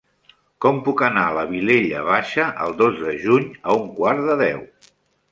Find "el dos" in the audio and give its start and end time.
2.63-2.97